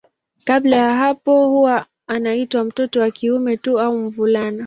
Kabla 0.43 0.75
ya 0.75 0.95
hapo 0.95 1.47
huwa 1.47 1.85
anaitwa 2.07 2.63
mtoto 2.63 2.99
wa 3.01 3.11
kiume 3.11 3.57
tu 3.57 3.79
au 3.79 3.97
mvulana. 3.97 4.59